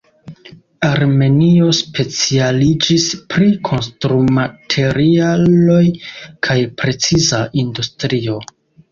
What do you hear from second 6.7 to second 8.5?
preciza industrio.